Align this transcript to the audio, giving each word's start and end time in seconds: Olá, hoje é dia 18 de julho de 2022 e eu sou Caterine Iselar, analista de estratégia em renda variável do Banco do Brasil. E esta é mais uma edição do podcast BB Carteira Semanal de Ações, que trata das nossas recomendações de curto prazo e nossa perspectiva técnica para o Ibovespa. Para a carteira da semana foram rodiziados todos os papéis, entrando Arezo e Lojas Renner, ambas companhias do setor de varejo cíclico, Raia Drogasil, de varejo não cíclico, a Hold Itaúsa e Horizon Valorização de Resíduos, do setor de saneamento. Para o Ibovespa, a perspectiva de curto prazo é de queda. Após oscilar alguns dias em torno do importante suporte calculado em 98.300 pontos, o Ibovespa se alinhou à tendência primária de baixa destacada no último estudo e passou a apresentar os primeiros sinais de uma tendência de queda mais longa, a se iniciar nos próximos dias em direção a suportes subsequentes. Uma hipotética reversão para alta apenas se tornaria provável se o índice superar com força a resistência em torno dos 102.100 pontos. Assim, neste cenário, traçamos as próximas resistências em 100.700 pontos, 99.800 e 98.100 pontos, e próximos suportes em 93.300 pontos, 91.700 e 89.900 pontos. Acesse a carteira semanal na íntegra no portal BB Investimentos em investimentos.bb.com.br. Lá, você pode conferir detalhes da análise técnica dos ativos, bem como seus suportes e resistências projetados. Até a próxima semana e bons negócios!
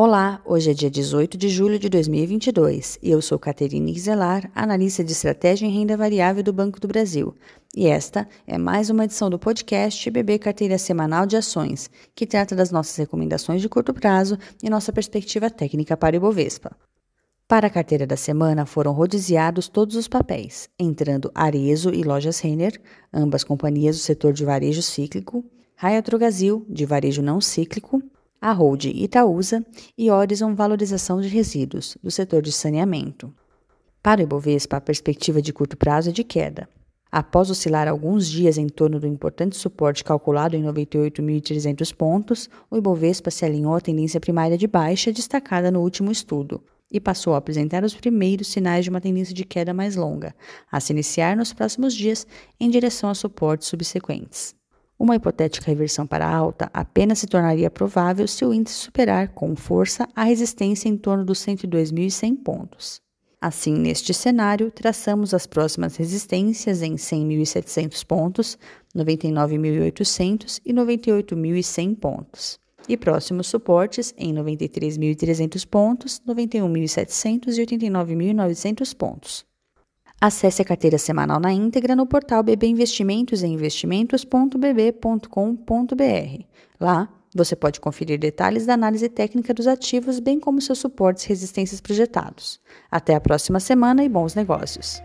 Olá, 0.00 0.40
hoje 0.44 0.70
é 0.70 0.74
dia 0.74 0.88
18 0.88 1.36
de 1.36 1.48
julho 1.48 1.76
de 1.76 1.88
2022 1.88 3.00
e 3.02 3.10
eu 3.10 3.20
sou 3.20 3.36
Caterine 3.36 3.92
Iselar, 3.92 4.48
analista 4.54 5.02
de 5.02 5.10
estratégia 5.10 5.66
em 5.66 5.72
renda 5.72 5.96
variável 5.96 6.40
do 6.40 6.52
Banco 6.52 6.78
do 6.78 6.86
Brasil. 6.86 7.34
E 7.74 7.88
esta 7.88 8.28
é 8.46 8.56
mais 8.56 8.90
uma 8.90 9.06
edição 9.06 9.28
do 9.28 9.40
podcast 9.40 10.08
BB 10.08 10.38
Carteira 10.38 10.78
Semanal 10.78 11.26
de 11.26 11.36
Ações, 11.36 11.90
que 12.14 12.28
trata 12.28 12.54
das 12.54 12.70
nossas 12.70 12.94
recomendações 12.94 13.60
de 13.60 13.68
curto 13.68 13.92
prazo 13.92 14.38
e 14.62 14.70
nossa 14.70 14.92
perspectiva 14.92 15.50
técnica 15.50 15.96
para 15.96 16.14
o 16.14 16.18
Ibovespa. 16.18 16.76
Para 17.48 17.66
a 17.66 17.70
carteira 17.70 18.06
da 18.06 18.16
semana 18.16 18.66
foram 18.66 18.92
rodiziados 18.92 19.66
todos 19.66 19.96
os 19.96 20.06
papéis, 20.06 20.68
entrando 20.78 21.28
Arezo 21.34 21.92
e 21.92 22.04
Lojas 22.04 22.38
Renner, 22.38 22.80
ambas 23.12 23.42
companhias 23.42 23.96
do 23.96 24.02
setor 24.02 24.32
de 24.32 24.44
varejo 24.44 24.80
cíclico, 24.80 25.44
Raia 25.74 26.00
Drogasil, 26.00 26.64
de 26.68 26.86
varejo 26.86 27.20
não 27.20 27.40
cíclico, 27.40 28.00
a 28.40 28.52
Hold 28.52 28.84
Itaúsa 28.84 29.64
e 29.96 30.10
Horizon 30.10 30.54
Valorização 30.54 31.20
de 31.20 31.28
Resíduos, 31.28 31.96
do 32.02 32.10
setor 32.10 32.42
de 32.42 32.52
saneamento. 32.52 33.32
Para 34.02 34.20
o 34.20 34.24
Ibovespa, 34.24 34.76
a 34.76 34.80
perspectiva 34.80 35.42
de 35.42 35.52
curto 35.52 35.76
prazo 35.76 36.10
é 36.10 36.12
de 36.12 36.22
queda. 36.22 36.68
Após 37.10 37.50
oscilar 37.50 37.88
alguns 37.88 38.28
dias 38.28 38.58
em 38.58 38.68
torno 38.68 39.00
do 39.00 39.06
importante 39.06 39.56
suporte 39.56 40.04
calculado 40.04 40.54
em 40.54 40.62
98.300 40.62 41.94
pontos, 41.94 42.50
o 42.70 42.76
Ibovespa 42.76 43.30
se 43.30 43.44
alinhou 43.44 43.74
à 43.74 43.80
tendência 43.80 44.20
primária 44.20 44.58
de 44.58 44.66
baixa 44.66 45.10
destacada 45.10 45.70
no 45.70 45.80
último 45.80 46.12
estudo 46.12 46.62
e 46.90 47.00
passou 47.00 47.34
a 47.34 47.38
apresentar 47.38 47.84
os 47.84 47.94
primeiros 47.94 48.48
sinais 48.48 48.84
de 48.84 48.90
uma 48.90 49.00
tendência 49.00 49.34
de 49.34 49.44
queda 49.44 49.74
mais 49.74 49.96
longa, 49.96 50.34
a 50.70 50.80
se 50.80 50.92
iniciar 50.92 51.36
nos 51.36 51.52
próximos 51.52 51.94
dias 51.94 52.26
em 52.58 52.70
direção 52.70 53.10
a 53.10 53.14
suportes 53.14 53.68
subsequentes. 53.68 54.57
Uma 54.98 55.14
hipotética 55.14 55.66
reversão 55.66 56.04
para 56.04 56.28
alta 56.28 56.68
apenas 56.74 57.20
se 57.20 57.28
tornaria 57.28 57.70
provável 57.70 58.26
se 58.26 58.44
o 58.44 58.52
índice 58.52 58.74
superar 58.74 59.28
com 59.28 59.54
força 59.54 60.08
a 60.14 60.24
resistência 60.24 60.88
em 60.88 60.96
torno 60.96 61.24
dos 61.24 61.38
102.100 61.38 62.36
pontos. 62.42 63.00
Assim, 63.40 63.72
neste 63.74 64.12
cenário, 64.12 64.72
traçamos 64.72 65.32
as 65.32 65.46
próximas 65.46 65.94
resistências 65.94 66.82
em 66.82 66.96
100.700 66.96 68.04
pontos, 68.04 68.58
99.800 68.96 70.60
e 70.66 70.74
98.100 70.74 71.94
pontos, 71.94 72.58
e 72.88 72.96
próximos 72.96 73.46
suportes 73.46 74.12
em 74.18 74.34
93.300 74.34 75.64
pontos, 75.64 76.20
91.700 76.26 77.56
e 77.56 77.64
89.900 77.64 78.96
pontos. 78.96 79.47
Acesse 80.20 80.62
a 80.62 80.64
carteira 80.64 80.98
semanal 80.98 81.38
na 81.38 81.52
íntegra 81.52 81.94
no 81.94 82.04
portal 82.04 82.42
BB 82.42 82.66
Investimentos 82.66 83.44
em 83.44 83.54
investimentos.bb.com.br. 83.54 86.44
Lá, 86.80 87.08
você 87.32 87.54
pode 87.54 87.78
conferir 87.78 88.18
detalhes 88.18 88.66
da 88.66 88.74
análise 88.74 89.08
técnica 89.08 89.54
dos 89.54 89.68
ativos, 89.68 90.18
bem 90.18 90.40
como 90.40 90.60
seus 90.60 90.80
suportes 90.80 91.24
e 91.24 91.28
resistências 91.28 91.80
projetados. 91.80 92.60
Até 92.90 93.14
a 93.14 93.20
próxima 93.20 93.60
semana 93.60 94.02
e 94.02 94.08
bons 94.08 94.34
negócios! 94.34 95.00